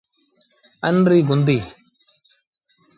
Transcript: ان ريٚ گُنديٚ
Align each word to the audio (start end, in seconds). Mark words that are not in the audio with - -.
ان 0.87 0.97
ريٚ 1.09 1.27
گُنديٚ 1.29 1.65